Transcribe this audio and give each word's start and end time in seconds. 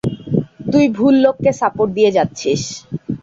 তুই 0.71 0.85
ভুল 0.97 1.13
লোককে 1.25 1.51
সাপোর্ট 1.59 1.89
দিয়ে 1.97 2.11
যাচ্ছিস। 2.17 2.61